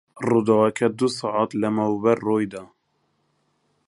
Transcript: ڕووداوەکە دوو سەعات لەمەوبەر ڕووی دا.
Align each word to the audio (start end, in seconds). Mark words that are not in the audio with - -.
ڕووداوەکە 0.27 0.87
دوو 0.97 1.09
سەعات 1.17 1.51
لەمەوبەر 1.61 2.17
ڕووی 2.27 2.45
دا. 2.53 2.63